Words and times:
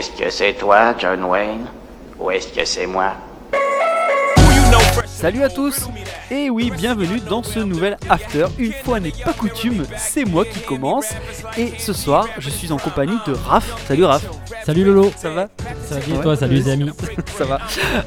Est-ce 0.00 0.12
que 0.12 0.30
c'est 0.30 0.54
toi, 0.54 0.94
John 0.98 1.24
Wayne 1.24 1.66
Ou 2.18 2.30
est-ce 2.30 2.48
que 2.54 2.64
c'est 2.64 2.86
moi? 2.86 3.12
Salut 5.20 5.42
à 5.42 5.50
tous 5.50 5.86
Et 6.30 6.48
oui, 6.48 6.72
bienvenue 6.74 7.20
dans 7.20 7.42
ce 7.42 7.58
nouvel 7.58 7.98
After. 8.08 8.46
Une 8.58 8.72
fois 8.72 9.00
n'est 9.00 9.10
pas 9.10 9.34
coutume, 9.34 9.84
c'est 9.98 10.24
moi 10.24 10.46
qui 10.46 10.60
commence. 10.60 11.10
Et 11.58 11.74
ce 11.78 11.92
soir, 11.92 12.26
je 12.38 12.48
suis 12.48 12.72
en 12.72 12.78
compagnie 12.78 13.18
de 13.26 13.34
Raph. 13.34 13.84
Salut 13.86 14.04
Raph 14.06 14.24
Salut 14.64 14.82
Lolo 14.82 15.12
Ça 15.16 15.28
va? 15.28 15.48
Ça 15.86 15.96
va 15.96 16.00
bien 16.00 16.16
Ouais. 16.16 16.22
toi? 16.22 16.36
Salut 16.36 16.54
les 16.54 16.68
amis 16.70 16.90
Ça 17.36 17.44
va. 17.44 17.58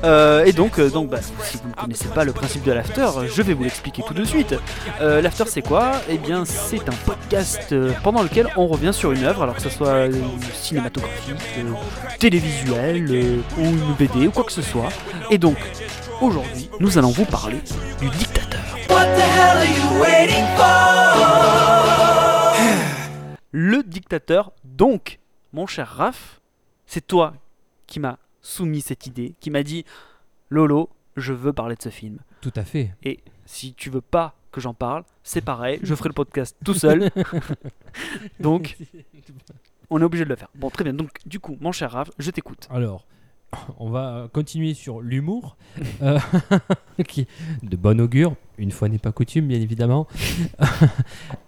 Euh, 0.04 0.44
et 0.46 0.54
donc, 0.54 0.80
euh, 0.80 0.90
donc 0.90 1.10
bah, 1.12 1.20
si 1.44 1.58
vous 1.58 1.70
ne 1.70 1.74
connaissez 1.76 2.08
pas 2.08 2.24
le 2.24 2.32
principe 2.34 2.64
de 2.64 2.72
l'after, 2.72 3.06
je 3.32 3.42
vais 3.44 3.54
vous 3.54 3.64
l'expliquer 3.64 4.02
tout 4.08 4.16
de 4.16 4.24
suite. 4.24 4.56
Euh, 5.00 5.22
l'after, 5.22 5.44
c'est 5.48 5.62
quoi? 5.62 5.92
Eh 6.10 6.18
bien, 6.18 6.46
c'est 6.46 6.90
un 6.90 6.96
podcast 7.06 7.76
pendant 8.04 8.24
lequel 8.24 8.48
on 8.58 8.66
revient 8.66 8.92
sur 8.92 9.12
une 9.12 9.24
œuvre, 9.24 9.44
alors 9.44 9.56
que 9.56 9.62
ce 9.62 9.70
soit 9.70 10.08
cinématographique, 10.56 11.36
télévisuel 12.18 13.06
euh, 13.12 13.38
ou 13.60 13.66
une 13.66 13.94
BD 14.00 14.28
ou 14.28 14.32
quoi 14.32 14.44
que 14.46 14.52
ce 14.52 14.64
soit. 14.64 14.90
Et 15.30 15.38
donc, 15.38 15.58
aujourd'hui, 16.24 16.70
nous 16.80 16.98
allons 16.98 17.12
vous 17.12 17.26
parler 17.26 17.60
du 18.00 18.10
dictateur. 18.10 18.62
Le 23.52 23.84
dictateur, 23.84 24.54
donc, 24.64 25.20
mon 25.52 25.68
cher 25.68 25.88
Raph, 25.88 26.40
c'est 26.86 27.06
toi 27.06 27.34
qui 27.88 28.00
m'as 28.00 28.18
soumis 28.42 28.82
cette 28.82 29.06
idée, 29.06 29.36
qui 29.42 29.52
m'a 29.52 29.64
dit 29.64 29.84
Lolo, 30.50 30.90
je 31.18 31.34
veux 31.34 31.52
parler 31.52 31.76
de 31.76 31.82
ce 31.82 31.90
film. 31.90 32.20
Tout 32.42 32.54
à 32.56 32.64
fait. 32.64 32.94
Et 33.04 33.20
si 33.46 33.74
tu 33.74 33.90
veux 33.90 34.02
pas 34.02 34.34
que 34.52 34.62
j'en 34.62 34.74
parle, 34.74 35.04
c'est 35.24 35.42
pareil, 35.42 35.80
je 35.84 35.94
ferai 35.94 36.10
le 36.10 36.14
podcast 36.14 36.56
tout 36.64 36.74
seul. 36.86 37.12
donc, 38.40 38.78
on 39.90 40.00
est 40.00 40.06
obligé 40.06 40.24
de 40.24 40.30
le 40.30 40.36
faire. 40.38 40.50
Bon, 40.56 40.70
très 40.70 40.86
bien. 40.86 40.94
Donc, 40.94 41.10
du 41.26 41.42
coup, 41.42 41.58
mon 41.60 41.74
cher 41.74 41.92
Raph, 41.92 42.12
je 42.18 42.32
t'écoute. 42.32 42.68
Alors, 42.72 43.06
on 43.80 43.90
va 43.90 44.28
continuer 44.32 44.74
sur 44.74 45.02
l'humour, 45.02 45.58
euh, 46.02 46.20
qui 47.08 47.28
de 47.62 47.76
bon 47.76 48.00
augure, 48.00 48.36
une 48.58 48.72
fois 48.72 48.90
n'est 48.90 49.00
pas 49.00 49.12
coutume, 49.12 49.48
bien 49.48 49.62
évidemment. 49.62 50.08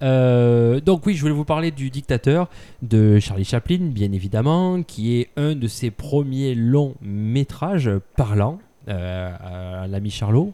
Euh, 0.01 0.81
donc 0.81 1.05
oui, 1.05 1.15
je 1.15 1.21
voulais 1.21 1.33
vous 1.33 1.45
parler 1.45 1.71
du 1.71 1.89
dictateur 1.89 2.49
de 2.81 3.19
Charlie 3.19 3.45
Chaplin, 3.45 3.79
bien 3.79 4.11
évidemment, 4.11 4.83
qui 4.83 5.19
est 5.19 5.29
un 5.37 5.55
de 5.55 5.67
ses 5.67 5.89
premiers 5.89 6.53
longs 6.53 6.95
métrages 7.01 7.89
parlants, 8.15 8.59
euh, 8.87 9.81
à 9.83 9.87
l'ami 9.87 10.11
Charlot. 10.11 10.53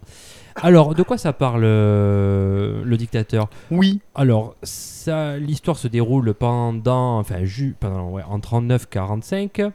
Alors, 0.56 0.96
de 0.96 1.04
quoi 1.04 1.18
ça 1.18 1.34
parle 1.34 1.64
euh, 1.64 2.82
le 2.84 2.98
dictateur? 2.98 3.50
Oui. 3.72 4.00
Alors, 4.16 4.56
ça, 4.64 5.38
l'histoire 5.38 5.78
se 5.78 5.88
déroule 5.88 6.34
pendant, 6.34 7.18
enfin, 7.20 7.44
ju- 7.46 7.76
pendant, 7.80 8.10
ouais, 8.10 8.24
en 8.30 8.40
39-45, 8.40 9.72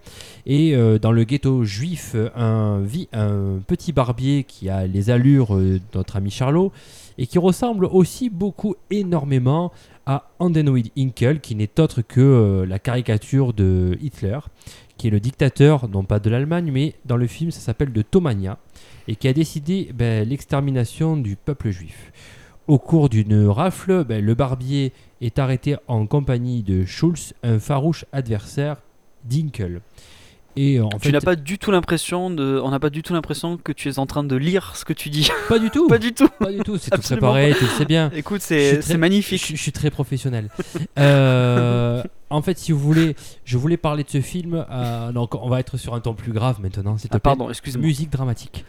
et 0.46 0.74
euh, 0.74 0.98
dans 0.98 1.12
le 1.12 1.24
ghetto 1.24 1.64
juif, 1.64 2.14
un, 2.36 2.80
vi- 2.82 3.08
un 3.12 3.58
petit 3.66 3.92
barbier 3.92 4.44
qui 4.44 4.68
a 4.68 4.86
les 4.86 5.10
allures 5.10 5.54
euh, 5.56 5.74
de 5.78 5.80
notre 5.94 6.16
ami 6.16 6.30
Charlot, 6.30 6.72
et 7.18 7.26
qui 7.26 7.38
ressemble 7.38 7.86
aussi 7.86 8.28
beaucoup 8.28 8.76
énormément 8.90 9.72
à 10.04 10.28
Andenoid 10.38 10.84
Hinkel, 10.96 11.40
qui 11.40 11.54
n'est 11.56 11.80
autre 11.80 12.02
que 12.02 12.20
euh, 12.20 12.66
la 12.66 12.78
caricature 12.78 13.52
de 13.54 13.96
Hitler, 14.00 14.38
qui 14.96 15.08
est 15.08 15.10
le 15.10 15.20
dictateur, 15.20 15.88
non 15.88 16.04
pas 16.04 16.18
de 16.18 16.30
l'Allemagne, 16.30 16.70
mais 16.72 16.94
dans 17.04 17.16
le 17.16 17.26
film, 17.26 17.50
ça 17.50 17.60
s'appelle 17.60 17.92
de 17.92 18.02
Tomania, 18.02 18.58
et 19.08 19.16
qui 19.16 19.28
a 19.28 19.32
décidé 19.32 19.90
ben, 19.94 20.28
l'extermination 20.28 21.16
du 21.16 21.36
peuple 21.36 21.70
juif. 21.70 22.12
Au 22.66 22.78
cours 22.78 23.08
d'une 23.08 23.46
rafle, 23.46 24.04
ben, 24.04 24.24
le 24.24 24.34
barbier 24.34 24.92
est 25.20 25.38
arrêté 25.38 25.76
en 25.86 26.06
compagnie 26.06 26.62
de 26.62 26.84
Schulz, 26.84 27.32
un 27.42 27.58
farouche 27.58 28.04
adversaire 28.12 28.78
d'Inkel. 29.24 29.80
Et 30.58 30.78
euh, 30.78 30.84
en 30.84 30.88
tu 31.00 31.12
n'as 31.12 31.20
pas 31.20 31.36
du 31.36 31.58
tout 31.58 31.70
l'impression 31.70 32.30
de. 32.30 32.60
On 32.64 32.70
n'a 32.70 32.80
pas 32.80 32.88
du 32.90 33.02
tout 33.02 33.12
l'impression 33.12 33.58
que 33.58 33.72
tu 33.72 33.88
es 33.90 33.98
en 33.98 34.06
train 34.06 34.24
de 34.24 34.36
lire 34.36 34.74
ce 34.74 34.84
que 34.84 34.92
tu 34.94 35.10
dis. 35.10 35.28
pas 35.48 35.58
du 35.58 35.70
tout, 35.70 35.86
pas 35.86 35.98
du 35.98 36.12
tout. 36.14 36.28
pas 36.38 36.50
du 36.50 36.58
tout, 36.60 36.78
c'est 36.78 36.90
tout 36.90 37.00
préparé, 37.02 37.54
tu 37.58 37.64
le 37.64 37.70
sais 37.70 37.84
bien. 37.84 38.10
Écoute, 38.14 38.40
c'est 38.40 38.78
très- 38.80 38.94
Je, 38.94 38.98
magnifique. 38.98 39.46
je 39.46 39.56
suis 39.60 39.72
très 39.72 39.90
professionnel. 39.90 40.48
Euh, 40.98 42.02
en 42.30 42.40
fait, 42.42 42.58
si 42.58 42.72
vous 42.72 42.78
voulez, 42.78 43.16
je 43.44 43.58
voulais 43.58 43.76
parler 43.76 44.02
de 44.02 44.08
ce 44.10 44.20
film. 44.20 44.64
euh, 44.70 45.12
donc, 45.12 45.34
on 45.34 45.48
va 45.48 45.60
être 45.60 45.76
sur 45.76 45.94
un 45.94 46.00
ton 46.00 46.14
plus 46.14 46.32
grave 46.32 46.58
maintenant, 46.60 46.96
Ah, 47.10 47.18
pardon, 47.18 47.50
excuse-moi. 47.50 47.84
Musique 47.86 48.10
dramatique. 48.10 48.64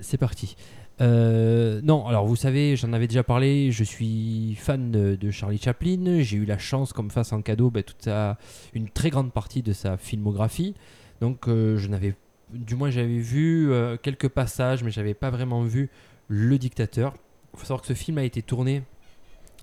C'est 0.00 0.16
parti. 0.18 0.56
Euh, 1.00 1.80
non, 1.82 2.06
alors 2.06 2.26
vous 2.26 2.36
savez, 2.36 2.76
j'en 2.76 2.92
avais 2.92 3.06
déjà 3.06 3.22
parlé, 3.22 3.72
je 3.72 3.82
suis 3.84 4.56
fan 4.60 4.90
de, 4.90 5.16
de 5.16 5.30
Charlie 5.30 5.58
Chaplin. 5.58 6.20
J'ai 6.20 6.36
eu 6.36 6.44
la 6.44 6.58
chance, 6.58 6.92
comme 6.92 7.10
face 7.10 7.32
en 7.32 7.42
cadeau, 7.42 7.70
bah, 7.70 7.82
toute 7.82 8.02
sa, 8.02 8.38
une 8.74 8.88
très 8.88 9.10
grande 9.10 9.32
partie 9.32 9.62
de 9.62 9.72
sa 9.72 9.96
filmographie. 9.96 10.74
Donc, 11.22 11.46
euh, 11.46 11.78
je 11.78 11.86
n'avais, 11.86 12.16
du 12.52 12.74
moins, 12.74 12.90
j'avais 12.90 13.20
vu 13.20 13.70
euh, 13.70 13.96
quelques 13.96 14.26
passages, 14.26 14.82
mais 14.82 14.90
j'avais 14.90 15.14
pas 15.14 15.30
vraiment 15.30 15.62
vu 15.62 15.88
Le 16.26 16.58
Dictateur. 16.58 17.14
Il 17.54 17.60
faut 17.60 17.64
savoir 17.64 17.82
que 17.82 17.86
ce 17.86 17.94
film 17.94 18.18
a 18.18 18.24
été 18.24 18.42
tourné. 18.42 18.82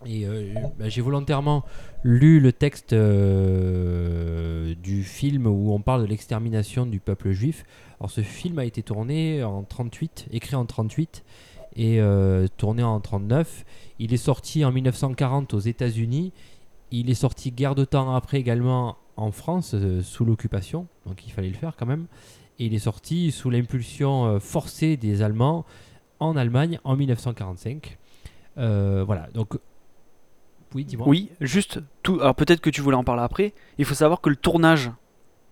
Et 0.06 0.26
euh, 0.26 0.54
bah, 0.80 0.88
j'ai 0.88 1.02
volontairement 1.02 1.66
lu 2.06 2.40
le 2.40 2.54
texte 2.54 2.94
du 2.94 5.04
film 5.04 5.48
où 5.48 5.74
on 5.74 5.82
parle 5.82 6.04
de 6.04 6.08
l'extermination 6.08 6.86
du 6.86 7.02
peuple 7.02 7.32
juif. 7.32 7.66
Alors 8.00 8.10
ce 8.10 8.22
film 8.22 8.58
a 8.60 8.64
été 8.64 8.82
tourné 8.82 9.44
en 9.44 9.64
38, 9.64 10.28
écrit 10.32 10.56
en 10.56 10.66
38 10.66 11.26
et 11.76 12.00
tourné 12.56 12.84
en 12.84 13.02
39. 13.02 13.66
Il 14.00 14.14
est 14.14 14.18
sorti 14.18 14.64
en 14.64 14.72
1940 14.72 15.54
aux 15.54 15.60
États-Unis. 15.60 16.32
Il 16.92 17.10
est 17.10 17.16
sorti 17.16 17.52
guère 17.52 17.76
de 17.76 17.84
temps 17.84 18.16
après 18.16 18.40
également 18.40 18.96
en 19.20 19.32
France 19.32 19.74
euh, 19.74 20.02
sous 20.02 20.26
l'occupation, 20.26 20.88
donc 21.06 21.26
il 21.28 21.32
fallait 21.32 21.50
le 21.50 21.56
faire 21.56 21.76
quand 21.78 21.86
même. 21.86 22.06
Et 22.58 22.66
il 22.66 22.74
est 22.74 22.80
sorti 22.80 23.32
sous 23.32 23.50
l'impulsion 23.50 24.26
euh, 24.26 24.40
forcée 24.40 24.98
des 24.98 25.22
Allemands 25.22 25.66
en 26.20 26.36
Allemagne 26.36 26.80
en 26.84 26.96
1945. 26.96 27.98
Euh, 28.58 29.04
voilà, 29.06 29.28
donc 29.34 29.58
oui, 30.76 30.84
dis-moi. 30.86 31.08
Oui, 31.08 31.30
juste 31.42 31.80
tout. 32.04 32.20
Alors 32.22 32.36
peut-être 32.36 32.62
que 32.62 32.70
tu 32.70 32.82
voulais 32.82 32.98
en 32.98 33.04
parler 33.04 33.24
après. 33.24 33.54
Il 33.78 33.86
faut 33.86 33.96
savoir 33.96 34.22
que 34.22 34.30
le 34.30 34.36
tournage 34.36 34.92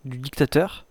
du 0.06 0.18
dictateur, 0.18 0.86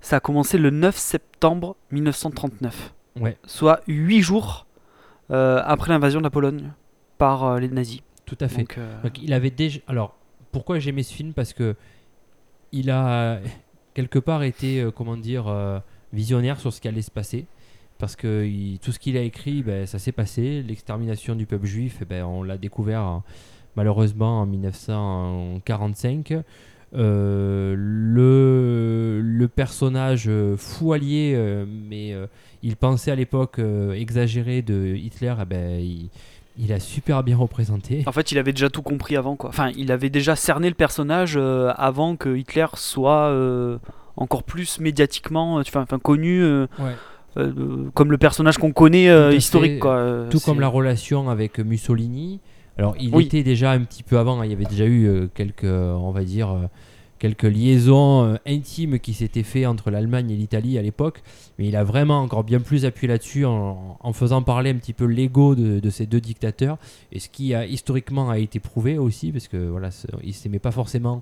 ça 0.00 0.16
a 0.16 0.20
commencé 0.20 0.58
le 0.58 0.70
9 0.70 0.96
septembre 0.96 1.76
1939, 1.90 2.94
Ouais, 3.20 3.36
soit 3.46 3.80
8 3.88 4.22
jours 4.22 4.66
euh, 5.30 5.60
après 5.64 5.90
l'invasion 5.90 6.20
de 6.20 6.24
la 6.24 6.30
Pologne 6.30 6.72
par 7.18 7.44
euh, 7.44 7.60
les 7.60 7.68
nazis. 7.68 8.00
tout 8.24 8.38
à 8.40 8.48
fait. 8.48 8.58
Donc, 8.62 8.78
Donc 9.02 9.22
il 9.22 9.32
avait 9.32 9.50
déjà. 9.50 9.80
Alors 9.86 10.16
pourquoi 10.52 10.78
j'aimais 10.78 11.02
ce 11.02 11.12
film 11.12 11.32
Parce 11.32 11.52
que 11.52 11.74
il 12.70 12.90
a 12.90 13.40
quelque 13.94 14.18
part 14.18 14.42
été, 14.42 14.80
euh, 14.80 14.90
comment 14.90 15.16
dire, 15.16 15.48
euh, 15.48 15.78
visionnaire 16.12 16.60
sur 16.60 16.72
ce 16.72 16.80
qui 16.80 16.88
allait 16.88 17.02
se 17.02 17.10
passer. 17.10 17.46
Parce 17.98 18.16
que 18.16 18.76
tout 18.78 18.90
ce 18.92 18.98
qu'il 18.98 19.16
a 19.16 19.22
écrit, 19.22 19.62
ben, 19.62 19.86
ça 19.86 19.98
s'est 19.98 20.12
passé. 20.12 20.62
L'extermination 20.62 21.34
du 21.36 21.46
peuple 21.46 21.66
juif, 21.66 21.98
eh 22.00 22.04
ben, 22.04 22.24
on 22.24 22.42
l'a 22.42 22.58
découvert 22.58 23.00
hein, 23.00 23.22
malheureusement 23.76 24.40
en 24.40 24.46
1945. 24.46 26.34
Euh, 26.94 27.74
le, 27.78 29.46
personnage 29.54 30.30
fou 30.56 30.92
allié, 30.92 31.64
mais 31.68 32.14
il 32.62 32.76
pensait 32.76 33.10
à 33.10 33.14
l'époque 33.14 33.60
exagéré 33.94 34.62
de 34.62 34.96
Hitler, 34.96 35.34
eh 35.40 35.44
ben, 35.44 36.08
il 36.58 36.72
a 36.72 36.80
super 36.80 37.22
bien 37.22 37.36
représenté. 37.36 38.02
en 38.06 38.12
fait, 38.12 38.30
il 38.32 38.38
avait 38.38 38.52
déjà 38.52 38.68
tout 38.70 38.82
compris 38.82 39.16
avant, 39.16 39.36
quoi. 39.36 39.48
Enfin, 39.50 39.70
il 39.76 39.90
avait 39.92 40.10
déjà 40.10 40.36
cerné 40.36 40.68
le 40.68 40.74
personnage 40.74 41.34
euh, 41.36 41.72
avant 41.76 42.16
que 42.16 42.36
Hitler 42.36 42.66
soit 42.74 43.28
euh, 43.28 43.78
encore 44.16 44.42
plus 44.42 44.78
médiatiquement, 44.80 45.58
euh, 45.58 45.62
enfin, 45.62 45.82
enfin, 45.82 45.98
connu 45.98 46.42
euh, 46.42 46.66
Ouais. 46.78 47.48
comme 47.94 48.10
le 48.10 48.18
personnage 48.18 48.58
qu'on 48.58 48.72
connaît 48.72 49.34
historique, 49.34 49.72
fait. 49.74 49.78
quoi. 49.78 50.26
Tout 50.30 50.40
comme 50.40 50.60
la 50.60 50.68
relation 50.68 51.30
avec 51.30 51.58
Mussolini. 51.58 52.40
Alors, 52.78 52.94
il 53.00 53.14
Oui. 53.14 53.24
était 53.26 53.42
déjà 53.42 53.70
un 53.72 53.80
petit 53.80 54.02
peu 54.02 54.18
avant, 54.18 54.40
hein, 54.40 54.44
il 54.44 54.50
y 54.50 54.54
avait 54.54 54.64
déjà 54.66 54.86
eu 54.86 55.28
quelques, 55.34 55.64
on 55.64 56.10
va 56.10 56.24
dire, 56.24 56.54
quelques 57.22 57.44
liaisons 57.44 58.24
euh, 58.24 58.36
intimes 58.48 58.98
qui 58.98 59.14
s'étaient 59.14 59.44
fait 59.44 59.64
entre 59.64 59.92
l'Allemagne 59.92 60.28
et 60.32 60.36
l'Italie 60.36 60.76
à 60.76 60.82
l'époque. 60.82 61.22
Mais 61.56 61.68
il 61.68 61.76
a 61.76 61.84
vraiment 61.84 62.18
encore 62.18 62.42
bien 62.42 62.58
plus 62.58 62.84
appuyé 62.84 63.06
là-dessus 63.06 63.46
en, 63.46 64.12
faisant 64.12 64.42
parler 64.42 64.70
un 64.70 64.74
petit 64.74 64.92
peu 64.92 65.04
l'ego 65.04 65.54
de, 65.54 65.90
ces 65.90 66.06
deux 66.06 66.20
dictateurs. 66.20 66.78
Et 67.12 67.20
ce 67.20 67.28
qui 67.28 67.54
a 67.54 67.64
historiquement 67.64 68.28
a 68.28 68.38
été 68.38 68.58
prouvé 68.58 68.98
aussi, 68.98 69.30
parce 69.30 69.46
que 69.46 69.56
voilà, 69.56 69.90
ils 70.24 70.34
s'aimaient 70.34 70.58
pas 70.58 70.72
forcément, 70.72 71.20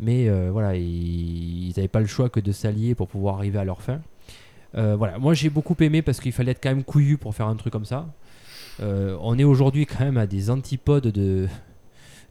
mais 0.00 0.26
euh, 0.30 0.48
voilà, 0.50 0.74
ils 0.74 1.74
n'avaient 1.76 1.86
pas 1.86 2.00
le 2.00 2.06
choix 2.06 2.30
que 2.30 2.40
de 2.40 2.50
s'allier 2.50 2.94
pour 2.94 3.08
pouvoir 3.08 3.34
arriver 3.34 3.58
à 3.58 3.64
leur 3.64 3.82
fin. 3.82 4.00
Euh, 4.78 4.96
voilà, 4.96 5.18
moi 5.18 5.34
j'ai 5.34 5.50
beaucoup 5.50 5.76
aimé 5.80 6.00
parce 6.00 6.18
qu'il 6.18 6.32
fallait 6.32 6.52
être 6.52 6.62
quand 6.62 6.70
même 6.70 6.82
couillu 6.82 7.18
pour 7.18 7.34
faire 7.34 7.48
un 7.48 7.56
truc 7.56 7.74
comme 7.74 7.84
ça. 7.84 8.06
On 8.80 9.38
est 9.38 9.44
aujourd'hui 9.44 9.84
quand 9.84 10.00
même 10.00 10.16
à 10.16 10.26
des 10.26 10.48
antipodes 10.48 11.08
de, 11.08 11.46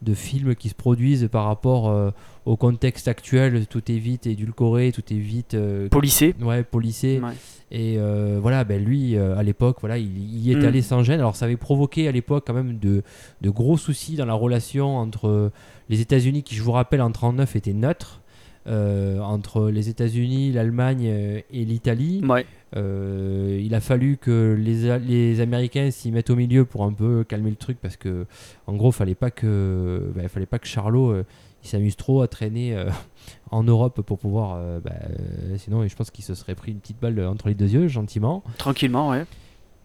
de 0.01 0.13
films 0.13 0.55
qui 0.55 0.69
se 0.69 0.75
produisent 0.75 1.29
par 1.31 1.45
rapport 1.45 1.89
euh, 1.89 2.09
au 2.45 2.55
contexte 2.57 3.07
actuel. 3.07 3.67
Tout 3.67 3.91
est 3.91 3.97
vite 3.97 4.25
édulcoré, 4.27 4.91
tout 4.91 5.03
est 5.11 5.17
vite 5.17 5.53
euh, 5.53 5.87
Policé. 5.89 6.33
ouais, 6.41 6.63
policé. 6.63 7.19
Ouais. 7.23 7.31
Et 7.71 7.95
euh, 7.97 8.39
voilà, 8.41 8.63
ben 8.63 8.83
lui, 8.83 9.15
euh, 9.15 9.37
à 9.37 9.43
l'époque, 9.43 9.77
voilà, 9.79 9.97
il, 9.97 10.17
il 10.17 10.39
y 10.39 10.51
est 10.51 10.55
Mm. 10.55 10.65
allé 10.65 10.81
sans 10.81 11.03
gêne. 11.03 11.19
Alors 11.19 11.35
ça 11.35 11.45
avait 11.45 11.55
provoqué 11.57 12.07
à 12.07 12.11
l'époque 12.11 12.43
quand 12.47 12.53
même 12.53 12.79
de, 12.79 13.03
de 13.41 13.49
gros 13.49 13.77
soucis 13.77 14.15
dans 14.15 14.25
la 14.25 14.33
relation 14.33 14.97
entre 14.97 15.51
les 15.89 16.01
États-Unis, 16.01 16.43
qui 16.43 16.55
je 16.55 16.63
vous 16.63 16.71
rappelle 16.71 17.01
en 17.01 17.11
39 17.11 17.55
étaient 17.55 17.73
neutres. 17.73 18.20
Euh, 18.67 19.19
entre 19.19 19.69
les 19.69 19.89
États-Unis, 19.89 20.51
l'Allemagne 20.51 21.07
euh, 21.07 21.41
et 21.51 21.65
l'Italie. 21.65 22.21
Ouais. 22.27 22.45
Euh, 22.77 23.59
il 23.61 23.75
a 23.75 23.81
fallu 23.81 24.17
que 24.17 24.55
les, 24.57 25.41
Américains 25.41 25.91
s'y 25.91 26.11
mettent 26.11 26.29
au 26.29 26.37
milieu 26.37 26.63
pour 26.63 26.85
un 26.85 26.93
peu 26.93 27.25
calmer 27.25 27.49
le 27.49 27.57
truc 27.57 27.77
parce 27.81 27.97
que 27.97 28.25
en 28.65 28.75
gros 28.75 28.93
fallait 28.93 29.15
pas 29.15 29.29
que 29.29 30.09
bah, 30.15 30.27
fallait 30.29 30.45
pas 30.45 30.57
que 30.57 30.67
Charlot 30.67 31.11
euh, 31.11 31.25
il 31.63 31.67
s'amuse 31.67 31.97
trop 31.97 32.21
à 32.21 32.29
traîner 32.29 32.81
en 33.51 33.63
Europe 33.63 34.01
pour 34.01 34.19
pouvoir 34.19 34.57
bah, 34.81 34.91
euh, 35.03 35.57
sinon 35.57 35.85
je 35.85 35.95
pense 35.95 36.11
qu'il 36.11 36.23
se 36.23 36.33
serait 36.33 36.55
pris 36.55 36.71
une 36.71 36.79
petite 36.79 36.99
balle 37.01 37.19
entre 37.25 37.49
les 37.49 37.55
deux 37.55 37.69
yeux 37.69 37.87
gentiment 37.89 38.41
Tranquillement, 38.57 39.09
ouais. 39.09 39.25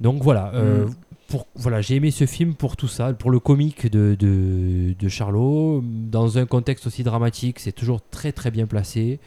donc 0.01 0.23
voilà 0.23 0.53
euh, 0.55 0.87
Mm. 0.87 0.95
Pour, 1.29 1.47
voilà 1.55 1.81
j'ai 1.81 1.97
aimé 1.97 2.11
ce 2.11 2.27
film 2.27 2.55
pour 2.55 2.77
tout 2.77 2.89
ça 2.89 3.13
pour 3.13 3.31
le 3.31 3.41
comique 3.41 3.91
de, 3.91 4.17
de, 4.19 4.95
de 4.99 5.09
Charlot 5.09 5.83
dans 5.85 6.39
un 6.39 6.47
contexte 6.47 6.87
aussi 6.87 7.03
dramatique 7.03 7.59
c'est 7.59 7.73
toujours 7.73 8.01
très 8.11 8.33
très 8.33 8.51
bien 8.51 8.67
placé 8.67 9.19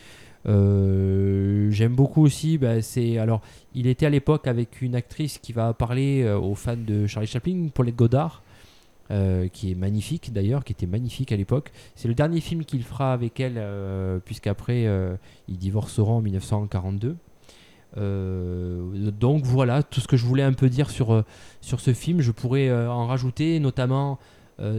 euh, 0.47 1.69
j'aime 1.69 1.95
beaucoup 1.95 2.23
aussi 2.23 2.57
bah, 2.57 2.81
c'est 2.81 3.17
alors 3.17 3.41
il 3.75 3.87
était 3.87 4.05
à 4.05 4.09
l'époque 4.09 4.47
avec 4.47 4.81
une 4.81 4.95
actrice 4.95 5.37
qui 5.37 5.51
va 5.51 5.73
parler 5.73 6.23
euh, 6.23 6.39
aux 6.39 6.55
fans 6.55 6.77
de 6.77 7.07
Charlie 7.07 7.27
Chaplin 7.27 7.67
Paulette 7.73 7.95
Godard 7.95 8.41
euh, 9.11 9.47
qui 9.47 9.71
est 9.71 9.75
magnifique 9.75 10.31
d'ailleurs, 10.31 10.63
qui 10.63 10.71
était 10.71 10.85
magnifique 10.85 11.31
à 11.31 11.35
l'époque. 11.35 11.71
C'est 11.95 12.07
le 12.07 12.13
dernier 12.13 12.41
film 12.41 12.63
qu'il 12.63 12.83
fera 12.83 13.11
avec 13.11 13.39
elle, 13.39 13.59
puisqu'après 14.23 14.85
ils 15.47 15.57
divorceront 15.57 16.17
en 16.17 16.21
1942. 16.21 17.17
Euh, 17.97 19.11
donc 19.11 19.43
voilà 19.45 19.81
tout 19.81 19.99
ce 19.99 20.07
que 20.07 20.15
je 20.15 20.25
voulais 20.25 20.43
un 20.43 20.53
peu 20.53 20.69
dire 20.69 20.89
sur, 20.89 21.13
euh, 21.13 21.23
sur 21.61 21.79
ce 21.79 21.93
film. 21.93 22.21
Je 22.21 22.31
pourrais 22.31 22.69
euh, 22.69 22.91
en 22.91 23.07
rajouter, 23.07 23.59
notamment 23.59 24.19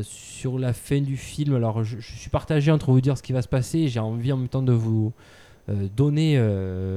sur 0.03 0.59
la 0.59 0.75
fin 0.75 1.01
du 1.01 1.17
film. 1.17 1.55
Alors 1.55 1.85
je, 1.85 1.99
suis 2.01 2.29
partagé 2.29 2.71
entre 2.71 2.93
vous 2.93 3.01
dire 3.01 3.17
ce 3.17 3.23
qui 3.23 3.33
va 3.33 3.41
se 3.41 3.49
passer. 3.49 3.89
J'ai 3.89 3.99
envie 3.99 4.31
en 4.31 4.37
même 4.37 4.49
temps 4.49 4.63
de 4.63 4.75
vous 4.75 5.15
donner 5.97 6.37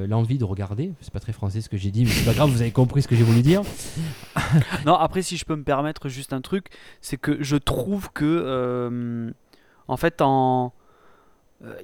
l'envie 0.10 0.38
de 0.38 0.44
regarder. 0.44 0.92
C'est 1.00 1.13
pas 1.13 1.21
très 1.21 1.31
français 1.31 1.62
ce 1.62 1.69
que 1.69 1.77
j'ai 1.77 1.92
dit, 1.92 2.04
mais 2.04 2.10
c'est 2.10 2.25
pas 2.25 2.33
grave, 2.33 2.50
vous 2.50 2.60
avez 2.60 2.71
compris 2.71 3.01
ce 3.01 3.07
que 3.07 3.15
j'ai 3.15 3.24
voulu 3.24 3.42
dire. 3.42 3.62
Non, 4.86 4.95
après, 4.95 5.21
si 5.21 5.38
je 5.38 5.45
peux 5.45 5.56
me 5.56 5.63
permettre 5.63 6.10
juste 6.10 6.33
un 6.33 6.42
truc, 6.42 6.65
c'est 7.00 7.15
que 7.15 7.42
je 7.42 7.56
trouve 7.56 8.12
que, 8.12 9.33
en 9.88 9.95
fait, 9.95 10.21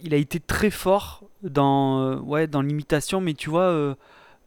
il 0.04 0.14
a 0.14 0.18
été 0.18 0.42
très 0.42 0.70
fort 0.70 1.24
dans, 1.44 2.18
ouais, 2.18 2.48
dans 2.48 2.62
l'imitation, 2.62 3.22
mais 3.22 3.36
tu 3.36 3.50
vois, 3.50 3.96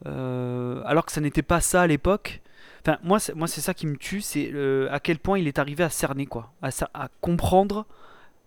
alors 0.07 1.07
que 1.07 1.13
ça 1.13 1.21
n'était 1.21 1.43
pas 1.43 1.61
ça 1.61 1.83
à 1.83 1.87
l'époque. 1.87 2.41
Enfin, 2.85 2.99
moi, 3.05 3.21
c'est, 3.21 3.35
moi, 3.35 3.47
c'est 3.47 3.61
ça 3.61 3.75
qui 3.75 3.87
me 3.87 3.97
tue, 3.97 4.21
c'est 4.21 4.51
euh, 4.53 4.89
à 4.91 4.99
quel 4.99 5.19
point 5.19 5.39
il 5.39 5.47
est 5.47 5.59
arrivé 5.59 5.85
à 5.85 5.91
cerner, 5.91 6.27
quoi, 6.27 6.53
à, 6.63 7.09
comprendre 7.21 7.87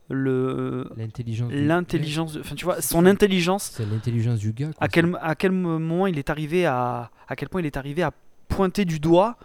le 0.10 0.90
L'intelligence. 0.98 1.52
l'intelligence, 1.54 2.38
enfin, 2.40 2.56
tu 2.56 2.66
vois, 2.66 2.82
son 2.82 3.06
intelligence 3.06 3.72
C'est 3.74 3.86
l'intelligence 3.86 4.40
du 4.40 4.52
gars. 4.52 4.68
quoi. 4.68 4.76
à 4.84 4.88
quel, 4.88 5.18
à 5.22 5.36
quel 5.36 5.52
moment 5.52 6.06
il 6.06 6.20
est 6.20 6.30
arrivé 6.30 6.66
à 6.66 7.10
à 7.28 7.36
quel 7.36 7.50
point 7.50 7.62
il 7.62 7.66
est 7.66 7.78
arrivé 7.78 8.04
à 8.04 8.12
pointer 8.48 8.86
du 8.86 9.00
doigt 9.00 9.36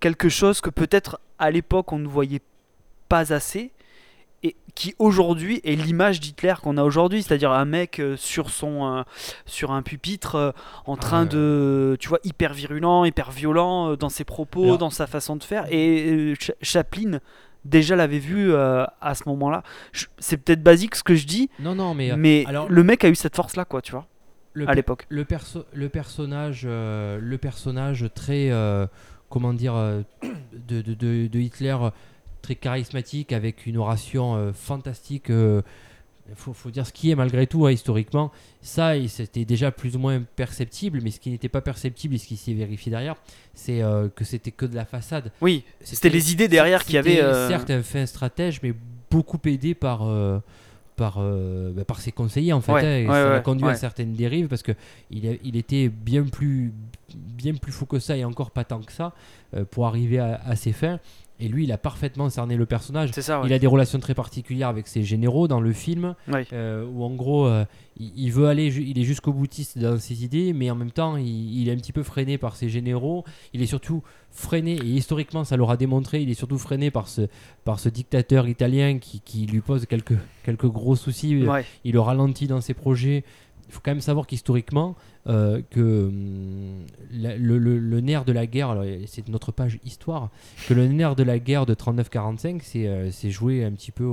quelque 0.00 0.28
chose 0.28 0.60
que 0.60 0.70
peut-être 0.70 1.20
à 1.38 1.52
l'époque 1.52 1.92
on 1.92 2.00
ne 2.00 2.08
voyait 2.08 2.42
pas 3.08 3.32
assez 3.32 3.70
et 4.44 4.54
qui 4.76 4.94
aujourd'hui 5.00 5.60
est 5.64 5.74
l'image 5.74 6.20
d'Hitler 6.20 6.54
qu'on 6.62 6.76
a 6.76 6.84
aujourd'hui, 6.84 7.22
c'est-à-dire 7.22 7.50
un 7.50 7.64
mec 7.64 7.98
euh, 7.98 8.16
sur 8.16 8.50
son 8.50 8.86
euh, 8.98 9.02
sur 9.46 9.72
un 9.72 9.82
pupitre 9.82 10.36
euh, 10.36 10.50
en 10.86 10.96
train 10.96 11.24
de 11.26 11.96
tu 11.98 12.08
vois 12.08 12.20
hyper 12.22 12.52
virulent, 12.54 13.04
hyper 13.04 13.30
violent 13.32 13.96
dans 13.96 14.08
ses 14.08 14.22
propos, 14.24 14.76
dans 14.76 14.90
sa 14.90 15.06
façon 15.08 15.34
de 15.36 15.42
faire 15.42 15.66
et 15.70 16.34
Cha- 16.38 16.52
Chaplin 16.62 17.18
déjà 17.64 17.96
l'avait 17.96 18.20
vu 18.20 18.52
euh, 18.52 18.84
à 19.00 19.14
ce 19.16 19.24
moment-là. 19.28 19.64
C'est 20.18 20.36
peut-être 20.36 20.62
basique 20.62 20.94
ce 20.94 21.02
que 21.02 21.16
je 21.16 21.26
dis, 21.26 21.50
Non, 21.58 21.74
non, 21.74 21.92
mais, 21.94 22.16
mais 22.16 22.44
alors- 22.46 22.68
le 22.70 22.84
mec 22.84 23.02
a 23.04 23.08
eu 23.08 23.16
cette 23.16 23.34
force 23.34 23.56
là 23.56 23.64
quoi, 23.64 23.82
tu 23.82 23.90
vois, 23.92 24.06
le, 24.52 24.68
à 24.70 24.74
l'époque. 24.74 25.06
le, 25.08 25.24
perso- 25.24 25.64
le 25.72 25.88
personnage, 25.88 26.64
le 26.64 27.36
personnage 27.38 28.06
très, 28.14 28.50
comment 29.28 29.52
dire, 29.52 29.74
de, 29.74 30.80
de- 30.80 30.94
de- 30.94 31.26
de 31.26 31.38
Hitler, 31.40 31.76
très 32.42 32.54
charismatique, 32.54 33.32
avec 33.32 33.66
une 33.66 33.76
oration 33.78 34.34
euh, 34.36 34.52
fantastique. 34.52 35.26
Il 36.30 36.34
faut, 36.36 36.52
faut 36.52 36.70
dire 36.70 36.86
ce 36.86 36.92
qui 36.92 37.10
est 37.10 37.14
malgré 37.14 37.46
tout, 37.46 37.64
hein, 37.66 37.70
historiquement. 37.72 38.30
Ça, 38.60 38.92
c'était 39.08 39.46
déjà 39.46 39.70
plus 39.70 39.96
ou 39.96 39.98
moins 39.98 40.20
perceptible, 40.36 41.00
mais 41.02 41.10
ce 41.10 41.20
qui 41.20 41.30
n'était 41.30 41.48
pas 41.48 41.62
perceptible 41.62 42.14
et 42.14 42.18
ce 42.18 42.26
qui 42.26 42.36
s'est 42.36 42.52
vérifié 42.52 42.90
derrière, 42.90 43.16
c'est 43.54 43.80
euh, 43.82 44.08
que 44.14 44.24
c'était 44.24 44.50
que 44.50 44.66
de 44.66 44.74
la 44.76 44.84
façade. 44.84 45.32
Oui, 45.40 45.64
c'était 45.82 46.10
les 46.10 46.30
idées 46.32 46.48
derrière 46.48 46.84
qui 46.84 46.98
avaient. 46.98 47.22
euh, 47.22 47.48
certes 47.48 47.70
un 47.70 47.82
fin 47.82 48.04
stratège, 48.04 48.60
mais 48.62 48.74
beaucoup 49.10 49.38
aidé 49.46 49.74
par, 49.74 50.02
euh, 50.06 50.38
par, 50.96 51.14
euh, 51.18 51.72
bah, 51.72 51.86
par 51.86 51.98
ses 52.02 52.12
conseillers 52.12 52.52
en 52.52 52.60
fait. 52.60 52.72
Ouais, 52.72 52.84
hein, 52.84 52.96
et 52.98 53.06
ouais, 53.08 53.12
ça 53.14 53.34
ouais, 53.36 53.42
conduit 53.42 53.66
à 53.66 53.74
certaines 53.76 54.12
dérives 54.12 54.48
parce 54.48 54.62
que 54.62 54.72
il, 55.10 55.26
a- 55.26 55.36
il 55.42 55.56
était 55.56 55.88
bien 55.88 56.24
plus, 56.24 56.74
bien 57.14 57.54
plus 57.54 57.72
fou 57.72 57.86
que 57.86 58.00
ça 58.00 58.18
et 58.18 58.24
encore 58.26 58.50
pas 58.50 58.64
tant 58.64 58.82
que 58.82 58.92
ça 58.92 59.14
euh, 59.56 59.64
pour 59.64 59.86
arriver 59.86 60.18
à, 60.18 60.42
à 60.44 60.56
ses 60.56 60.72
fins. 60.72 61.00
Et 61.40 61.48
lui, 61.48 61.64
il 61.64 61.72
a 61.72 61.78
parfaitement 61.78 62.28
cerné 62.30 62.56
le 62.56 62.66
personnage. 62.66 63.10
C'est 63.12 63.22
ça, 63.22 63.40
ouais. 63.40 63.46
Il 63.46 63.52
a 63.52 63.58
des 63.58 63.66
relations 63.68 64.00
très 64.00 64.14
particulières 64.14 64.68
avec 64.68 64.88
ses 64.88 65.04
généraux 65.04 65.46
dans 65.46 65.60
le 65.60 65.72
film, 65.72 66.14
euh, 66.52 66.84
où 66.84 67.04
en 67.04 67.10
gros, 67.14 67.46
euh, 67.46 67.64
il, 67.98 68.10
il 68.16 68.32
veut 68.32 68.48
aller, 68.48 68.66
il 68.66 68.98
est 68.98 69.04
jusqu'au 69.04 69.32
boutiste 69.32 69.78
dans 69.78 69.98
ses 70.00 70.24
idées, 70.24 70.52
mais 70.52 70.68
en 70.70 70.74
même 70.74 70.90
temps, 70.90 71.16
il, 71.16 71.60
il 71.60 71.68
est 71.68 71.72
un 71.72 71.76
petit 71.76 71.92
peu 71.92 72.02
freiné 72.02 72.38
par 72.38 72.56
ses 72.56 72.68
généraux. 72.68 73.24
Il 73.52 73.62
est 73.62 73.66
surtout 73.66 74.02
freiné, 74.30 74.72
et 74.72 74.84
historiquement, 74.84 75.44
ça 75.44 75.56
l'aura 75.56 75.76
démontré, 75.76 76.20
il 76.22 76.28
est 76.30 76.34
surtout 76.34 76.58
freiné 76.58 76.90
par 76.90 77.06
ce, 77.06 77.22
par 77.64 77.78
ce 77.78 77.88
dictateur 77.88 78.48
italien 78.48 78.98
qui, 78.98 79.20
qui 79.20 79.46
lui 79.46 79.60
pose 79.60 79.86
quelques, 79.86 80.18
quelques 80.42 80.66
gros 80.66 80.96
soucis. 80.96 81.46
Ouais. 81.46 81.64
Il 81.84 81.92
le 81.92 82.00
ralentit 82.00 82.48
dans 82.48 82.60
ses 82.60 82.74
projets. 82.74 83.22
Il 83.68 83.74
faut 83.74 83.80
quand 83.84 83.90
même 83.90 84.00
savoir 84.00 84.26
qu'historiquement, 84.26 84.96
euh, 85.28 85.60
que 85.70 86.06
hum, 86.08 86.86
le, 87.12 88.00
nerf 88.00 88.24
de 88.24 88.32
la 88.32 88.46
guerre, 88.46 88.70
alors, 88.70 88.84
c'est 89.06 89.28
notre 89.28 89.52
page 89.52 89.78
histoire, 89.84 90.30
que 90.66 90.74
le 90.74 90.88
nerf 90.88 91.14
de 91.16 91.22
la 91.22 91.38
guerre 91.38 91.66
de 91.66 91.74
39-45, 91.74 92.60
c'est 92.62 92.86
euh, 92.86 93.10
c'est 93.10 93.30
joué 93.30 93.64
un 93.64 93.72
petit 93.72 93.92
peu 93.92 94.06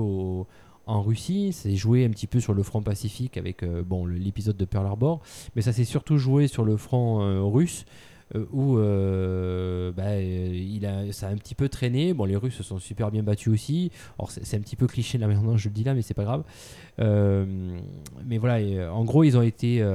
en 0.87 1.01
Russie, 1.01 1.53
c'est 1.53 1.75
joué 1.75 2.05
un 2.05 2.09
petit 2.09 2.27
peu 2.27 2.39
sur 2.39 2.53
le 2.53 2.63
front 2.63 2.81
pacifique 2.81 3.37
avec 3.37 3.63
euh, 3.63 3.81
bon, 3.81 4.05
l'épisode 4.05 4.57
de 4.57 4.65
Pearl 4.65 4.85
Harbor, 4.85 5.21
mais 5.55 5.61
ça 5.61 5.71
s'est 5.71 5.85
surtout 5.85 6.17
joué 6.17 6.47
sur 6.47 6.65
le 6.65 6.75
front 6.75 7.49
russe. 7.49 7.85
Euh, 8.33 8.45
où 8.51 8.79
euh, 8.79 9.91
bah, 9.91 10.03
euh, 10.07 10.49
il 10.51 10.83
a, 10.87 11.11
ça 11.11 11.27
a 11.27 11.29
un 11.29 11.35
petit 11.35 11.53
peu 11.53 11.69
traîné. 11.69 12.13
Bon, 12.13 12.25
les 12.25 12.35
Russes 12.35 12.55
se 12.55 12.63
sont 12.63 12.79
super 12.79 13.11
bien 13.11 13.21
battus 13.21 13.53
aussi. 13.53 13.91
Alors, 14.17 14.31
c'est 14.31 14.57
un 14.57 14.61
petit 14.61 14.75
peu 14.75 14.87
cliché 14.87 15.19
là 15.19 15.27
maintenant, 15.27 15.57
je 15.57 15.69
le 15.69 15.73
dis 15.73 15.83
là, 15.83 15.93
mais 15.93 16.01
c'est 16.01 16.15
pas 16.15 16.23
grave. 16.23 16.43
Mais 16.97 18.37
voilà, 18.37 18.93
en 18.93 19.03
gros, 19.03 19.23
ils 19.23 19.37
ont 19.37 19.43
été. 19.43 19.85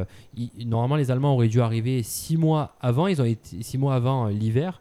normalement, 0.64 0.96
les 0.96 1.10
Allemands 1.10 1.34
auraient 1.34 1.48
dû 1.48 1.60
arriver 1.60 2.02
six 2.02 2.36
mois 2.36 2.76
avant. 2.80 3.08
Ils 3.08 3.20
ont 3.20 3.24
été 3.24 3.62
six 3.62 3.78
mois 3.78 3.94
avant 3.94 4.28
l'hiver. 4.28 4.80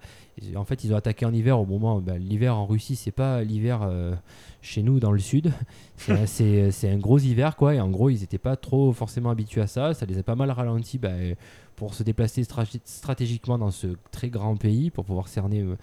En 0.56 0.64
fait, 0.66 0.84
ils 0.84 0.94
ont 0.94 0.98
attaqué 0.98 1.26
en 1.26 1.34
hiver 1.34 1.60
au 1.60 1.66
moment. 1.66 2.00
bah, 2.02 2.18
l'hiver 2.18 2.56
en 2.58 2.66
Russie, 2.66 2.96
c'est 2.96 3.12
pas 3.12 3.44
l'hiver 3.44 3.82
euh, 3.84 4.14
chez 4.62 4.82
nous 4.84 5.00
dans 5.00 5.12
le 5.12 5.20
sud. 5.20 5.52
C'est 6.26 6.90
un- 6.90 6.98
gros 6.98 7.20
hiver, 7.20 7.56
quoi. 7.56 7.76
Et 7.76 7.82
en 7.82 7.90
gros, 7.90 8.10
ils 8.10 8.22
n'étaient 8.22 8.38
pas 8.38 8.56
trop 8.56 8.92
forcément 8.94 9.30
habitués 9.30 9.62
à 9.62 9.68
ça. 9.68 9.94
Ça 9.94 10.06
les 10.06 10.18
a 10.18 10.24
pas 10.24 10.36
mal 10.36 10.50
ralentis 10.52 11.00
euh, 11.04 11.36
pour 11.76 11.94
se 11.94 12.04
déplacer 12.04 12.44
stratégiquement 12.86 13.58
dans 13.58 13.72
ce 13.72 13.88
très 14.12 14.30
grand 14.30 14.56
pays, 14.56 14.90
pour 14.92 15.06
pouvoir 15.06 15.28
cerner 15.28 15.62
euh, 15.62 15.76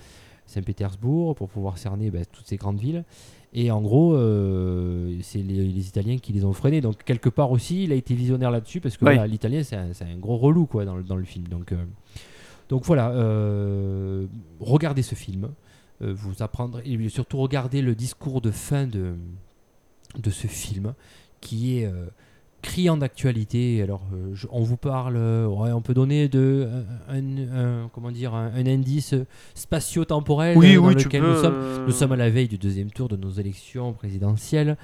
Saint-Pétersbourg, 0.46 1.34
pour 1.34 1.48
pouvoir 1.48 1.76
cerner 1.78 2.10
bah, 2.10 2.24
toutes 2.30 2.46
ces 2.46 2.56
grandes 2.56 2.78
villes. 2.78 3.04
Et 3.52 3.70
en 3.70 3.80
gros, 3.80 4.14
euh, 4.14 5.16
c'est 5.22 5.38
les, 5.38 5.66
les 5.66 5.88
Italiens 5.88 6.18
qui 6.18 6.32
les 6.32 6.44
ont 6.44 6.52
freinés. 6.52 6.80
Donc 6.80 7.04
quelque 7.04 7.28
part 7.30 7.50
aussi, 7.52 7.84
il 7.84 7.92
a 7.92 7.94
été 7.94 8.14
visionnaire 8.14 8.50
là-dessus 8.50 8.80
parce 8.80 8.96
que 8.96 9.04
voilà, 9.04 9.26
l'Italien, 9.26 9.62
c'est 9.62 9.76
un, 9.76 10.16
gros 10.18 10.36
relou 10.36 10.66
quoi 10.66 10.84
dans 10.84 10.96
le, 10.96 11.02
dans 11.02 11.16
le 11.16 11.24
film. 11.24 11.48
Donc, 11.48 11.72
donc 12.68 12.84
voilà, 12.84 13.10
euh, 13.10 14.26
regardez 14.60 15.02
ce 15.02 15.14
film. 15.14 15.50
Euh, 16.02 16.12
vous 16.14 16.42
apprendrez 16.42 16.82
et 16.84 17.08
surtout 17.08 17.38
regardez 17.38 17.80
le 17.80 17.94
discours 17.94 18.40
de 18.42 18.50
fin 18.50 18.86
de, 18.86 19.14
de 20.18 20.30
ce 20.30 20.46
film 20.46 20.92
qui 21.40 21.78
est 21.78 21.86
euh, 21.86 22.06
criant 22.60 22.98
d'actualité. 22.98 23.80
Alors, 23.82 24.02
je- 24.34 24.46
on 24.50 24.62
vous 24.62 24.76
parle, 24.76 25.16
ouais, 25.16 25.72
on 25.72 25.80
peut 25.80 25.94
donner 25.94 26.28
de, 26.28 26.68
un, 27.08 27.16
un- 27.16 27.84
un- 27.84 27.88
comment 27.94 28.10
dire, 28.10 28.34
un, 28.34 28.52
un 28.54 28.66
indice 28.66 29.14
spatio-temporel 29.54 30.56
Oui, 30.58 30.74
dans 30.76 30.86
oui, 30.86 30.94
lequel 30.94 31.22
nous 31.22 31.36
sommes. 31.36 31.84
Nous 31.86 31.92
sommes 31.92 32.12
à 32.12 32.16
la 32.16 32.30
veille 32.30 32.48
du 32.48 32.58
deuxième 32.58 32.90
tour 32.90 33.08
de 33.08 33.16
nos 33.16 33.30
élections 33.30 33.92
présidentielles, 33.92 34.76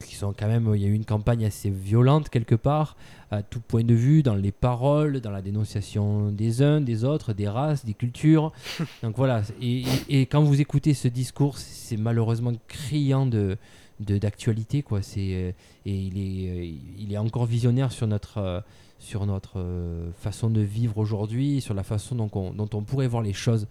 qui 0.00 0.14
sont 0.14 0.32
quand 0.38 0.46
même, 0.46 0.70
il 0.74 0.82
y 0.82 0.84
a 0.84 0.88
eu 0.88 0.92
une 0.94 1.04
campagne 1.04 1.44
assez 1.44 1.70
violente 1.70 2.28
quelque 2.28 2.54
part, 2.54 2.96
à 3.30 3.42
tout 3.42 3.60
point 3.60 3.82
de 3.84 3.94
vue, 3.94 4.22
dans 4.22 4.34
les 4.34 4.52
paroles, 4.52 5.20
dans 5.20 5.30
la 5.30 5.42
dénonciation 5.42 6.30
des 6.30 6.62
uns, 6.62 6.80
des 6.80 7.04
autres, 7.04 7.32
des 7.32 7.48
races, 7.48 7.84
des 7.84 7.94
cultures. 7.94 8.52
Donc 9.02 9.16
voilà, 9.16 9.42
et, 9.60 9.80
et- 10.08 10.20
et 10.20 10.26
quand 10.26 10.42
vous 10.42 10.60
écoutez 10.60 10.94
ce 10.94 11.08
discours, 11.08 11.58
c'est 11.58 11.96
malheureusement 11.96 12.52
criant 12.68 13.26
de 13.26 13.56
d'actualité 14.00 14.80
quoi 14.82 15.02
c'est 15.02 15.34
euh, 15.34 15.52
et 15.84 15.94
il 15.94 16.16
est 16.16 16.48
euh, 16.48 16.74
il 16.98 17.12
est 17.12 17.18
encore 17.18 17.44
visionnaire 17.44 17.92
sur 17.92 18.06
notre 18.06 18.38
euh, 18.38 18.60
sur 18.98 19.26
notre 19.26 19.58
euh, 19.60 20.10
façon 20.18 20.48
de 20.48 20.62
vivre 20.62 20.96
aujourd'hui 20.96 21.60
sur 21.60 21.74
la 21.74 21.82
façon 21.82 22.14
dont 22.14 22.30
on, 22.34 22.50
dont 22.54 22.68
on 22.72 22.80
pourrait 22.82 23.08
voir 23.08 23.22
les 23.22 23.34
choses 23.34 23.66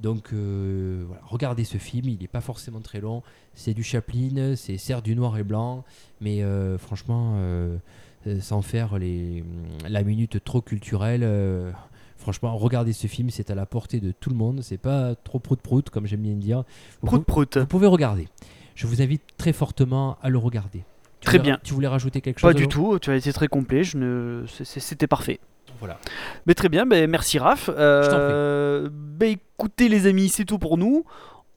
Donc 0.00 0.32
euh, 0.32 1.04
voilà, 1.06 1.22
regardez 1.24 1.64
ce 1.64 1.78
film, 1.78 2.08
il 2.08 2.18
n'est 2.20 2.28
pas 2.28 2.40
forcément 2.40 2.80
très 2.80 3.00
long. 3.00 3.22
C'est 3.54 3.74
du 3.74 3.82
Chaplin, 3.82 4.54
c'est 4.56 4.76
certes 4.76 5.04
du 5.04 5.14
noir 5.14 5.38
et 5.38 5.44
blanc, 5.44 5.84
mais 6.20 6.42
euh, 6.42 6.76
franchement, 6.78 7.34
euh, 7.36 7.76
sans 8.40 8.60
faire 8.62 8.98
les, 8.98 9.44
la 9.88 10.02
minute 10.02 10.42
trop 10.44 10.60
culturelle. 10.60 11.26
Franchement, 12.16 12.56
regardez 12.56 12.92
ce 12.94 13.06
film, 13.06 13.28
c'est 13.30 13.50
à 13.50 13.54
la 13.54 13.66
portée 13.66 14.00
de 14.00 14.10
tout 14.12 14.30
le 14.30 14.36
monde. 14.36 14.60
C'est 14.62 14.78
pas 14.78 15.14
trop 15.14 15.38
prout-prout, 15.38 15.90
comme 15.90 16.06
j'aime 16.06 16.22
bien 16.22 16.34
dire. 16.34 16.64
Vous, 17.02 17.06
Prout 17.08 17.24
prout. 17.24 17.56
vous 17.58 17.66
pouvez 17.66 17.86
regarder. 17.86 18.28
Je 18.74 18.86
vous 18.86 19.02
invite 19.02 19.22
très 19.36 19.52
fortement 19.52 20.16
à 20.22 20.30
le 20.30 20.38
regarder. 20.38 20.84
Tu 21.20 21.26
Très 21.26 21.38
voulais- 21.38 21.50
bien. 21.50 21.60
Tu 21.62 21.74
voulais 21.74 21.86
rajouter 21.88 22.20
quelque 22.22 22.38
chose 22.40 22.52
Pas 22.52 22.58
du 22.58 22.66
tout, 22.66 22.98
tu 22.98 23.10
as 23.10 23.16
été 23.16 23.32
très 23.32 23.48
complet, 23.48 23.84
je 23.84 23.98
ne... 23.98 24.44
c'était 24.64 25.06
parfait. 25.06 25.38
Voilà. 25.78 25.98
Mais 26.46 26.54
très 26.54 26.68
bien, 26.68 26.86
ben, 26.86 27.10
merci 27.10 27.38
Raph. 27.38 27.68
Euh, 27.68 28.88
ben, 28.90 29.36
écoutez 29.58 29.88
les 29.88 30.06
amis, 30.06 30.28
c'est 30.28 30.44
tout 30.44 30.58
pour 30.58 30.78
nous. 30.78 31.04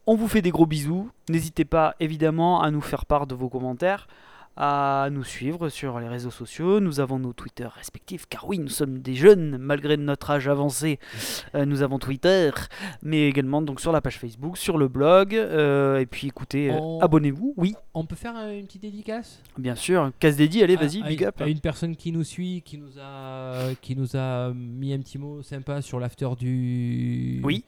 On 0.05 0.15
vous 0.15 0.27
fait 0.27 0.41
des 0.41 0.51
gros 0.51 0.65
bisous. 0.65 1.09
N'hésitez 1.29 1.65
pas 1.65 1.95
évidemment 1.99 2.61
à 2.61 2.71
nous 2.71 2.81
faire 2.81 3.05
part 3.05 3.27
de 3.27 3.35
vos 3.35 3.49
commentaires, 3.49 4.07
à 4.57 5.09
nous 5.11 5.23
suivre 5.23 5.69
sur 5.69 5.99
les 5.99 6.07
réseaux 6.07 6.31
sociaux. 6.31 6.79
Nous 6.79 6.99
avons 6.99 7.19
nos 7.19 7.31
Twitter 7.33 7.67
respectifs, 7.67 8.25
car 8.27 8.47
oui, 8.47 8.57
nous 8.57 8.67
sommes 8.69 8.99
des 8.99 9.13
jeunes, 9.13 9.57
malgré 9.59 9.97
notre 9.97 10.31
âge 10.31 10.47
avancé. 10.47 10.99
Euh, 11.55 11.65
nous 11.65 11.83
avons 11.83 11.99
Twitter, 11.99 12.49
mais 13.03 13.27
également 13.27 13.61
donc 13.61 13.79
sur 13.79 13.91
la 13.91 14.01
page 14.01 14.17
Facebook, 14.17 14.57
sur 14.57 14.77
le 14.77 14.87
blog. 14.87 15.35
euh, 15.35 15.99
et 15.99 16.05
puis 16.07 16.27
écoutez, 16.27 16.71
euh, 16.71 16.77
On- 16.79 16.99
abonnez-vous. 17.01 17.53
Oui, 17.57 17.75
On 17.93 18.05
peut 18.05 18.15
faire 18.15 18.35
une 18.49 18.65
petite 18.65 18.81
dédicace? 18.81 19.41
Bien 19.57 19.75
sûr. 19.75 20.11
Casse 20.19 20.35
dédié, 20.35 20.63
allez, 20.63 20.75
à- 20.75 20.79
vas-y, 20.79 21.03
big 21.03 21.23
up. 21.23 21.39
à 21.41 21.47
une 21.47 21.59
personne 21.59 21.95
qui 21.95 22.11
nous 22.11 22.23
suit, 22.23 22.61
qui 22.65 22.77
nous 22.77 22.99
a, 22.99 23.73
qui 23.81 23.95
nous 23.95 24.15
a 24.15 24.51
mis 24.53 24.93
un 24.93 24.99
petit 24.99 25.17
mot 25.17 25.41
sympa 25.43 25.81
sur 25.81 25.99
l'after 25.99 26.29
du. 26.39 27.41
Oui. 27.43 27.63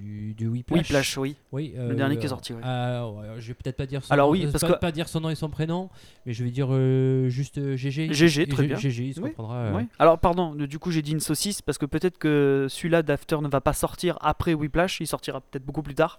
Du, 0.00 0.34
du 0.34 0.48
Whiplash. 0.48 1.18
Oui, 1.18 1.36
oui. 1.52 1.72
Oui, 1.76 1.88
Le 1.88 1.94
dernier 1.94 2.16
qui 2.16 2.24
est 2.26 2.30
sorti, 2.30 2.52
oui. 2.54 2.60
euh, 2.64 3.10
ouais, 3.10 3.26
je 3.40 3.48
vais 3.48 3.54
peut-être 3.54 3.76
pas 3.76 3.86
dire 3.86 4.02
son 4.02 4.12
Alors 4.14 4.28
nom, 4.28 4.32
oui, 4.32 4.46
euh, 4.46 4.50
parce 4.50 4.62
pas, 4.64 4.72
que- 4.74 4.78
pas 4.78 4.92
dire 4.92 5.08
son 5.08 5.20
nom 5.20 5.30
et 5.30 5.34
son 5.34 5.50
prénom, 5.50 5.90
mais 6.24 6.32
je 6.32 6.42
vais 6.44 6.50
dire 6.50 6.68
euh, 6.70 7.28
juste 7.28 7.76
GG. 7.76 8.12
GG, 8.12 8.46
très 8.46 8.66
bien. 8.66 8.76
GG, 8.76 9.04
il 9.08 9.14
se 9.14 9.20
Oui, 9.20 9.28
comprendra. 9.30 9.82
Alors 9.98 10.18
pardon, 10.18 10.54
du 10.54 10.78
coup 10.78 10.90
j'ai 10.90 11.02
dit 11.02 11.12
une 11.12 11.20
saucisse 11.20 11.60
parce 11.62 11.76
que 11.78 11.86
peut-être 11.86 12.18
que 12.18 12.66
celui-là 12.70 13.02
d'After 13.02 13.38
ne 13.42 13.48
va 13.48 13.60
pas 13.60 13.72
sortir 13.74 14.16
après 14.20 14.54
Whiplash, 14.54 15.00
il 15.00 15.06
sortira 15.06 15.40
peut-être 15.40 15.64
beaucoup 15.64 15.82
plus 15.82 15.94
tard. 15.94 16.18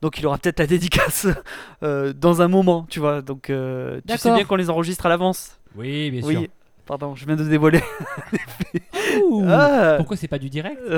Donc 0.00 0.18
il 0.18 0.26
aura 0.26 0.38
peut-être 0.38 0.60
la 0.60 0.66
dédicace 0.68 1.26
euh, 1.82 2.12
dans 2.12 2.40
un 2.40 2.48
moment, 2.48 2.86
tu 2.88 3.00
vois. 3.00 3.20
Donc 3.22 3.50
euh, 3.50 4.00
tu 4.06 4.16
sais 4.16 4.32
bien 4.32 4.44
qu'on 4.44 4.56
les 4.56 4.70
enregistre 4.70 5.06
à 5.06 5.08
l'avance. 5.08 5.58
Oui, 5.74 6.10
bien 6.10 6.22
sûr. 6.22 6.40
Pardon, 6.88 7.14
je 7.14 7.26
viens 7.26 7.36
de 7.36 7.44
dévoiler. 7.44 7.82
Ouh, 9.26 9.44
Ah 9.46 9.96
Pourquoi 9.98 10.16
c'est 10.16 10.26
pas 10.26 10.38
du 10.38 10.48
direct 10.48 10.80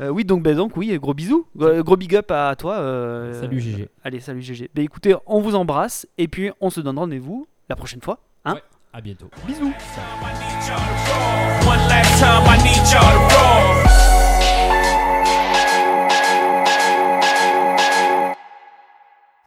Euh, 0.00 0.10
oui, 0.10 0.24
donc, 0.24 0.44
ben, 0.44 0.56
donc 0.56 0.76
oui, 0.76 0.96
gros 0.98 1.12
bisous, 1.12 1.48
gros, 1.56 1.82
gros 1.82 1.96
big 1.96 2.14
up 2.14 2.30
à 2.30 2.54
toi. 2.56 2.74
euh, 2.74 3.40
Salut, 3.40 3.58
GG. 3.60 3.88
Allez, 4.04 4.20
salut 4.20 4.40
GG. 4.40 4.70
Ben 4.72 4.84
écoutez, 4.84 5.16
on 5.26 5.40
vous 5.40 5.56
embrasse 5.56 6.06
et 6.18 6.28
puis 6.28 6.52
on 6.60 6.70
se 6.70 6.80
donne 6.80 6.98
rendez-vous 6.98 7.48
la 7.68 7.74
prochaine 7.74 8.00
fois. 8.00 8.20
Hein 8.44 8.58
À 8.92 9.00
bientôt. 9.00 9.28
Bisous. 9.44 9.72
One 11.66 13.87